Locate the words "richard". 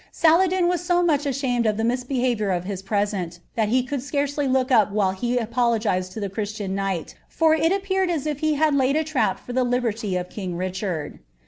10.57-11.19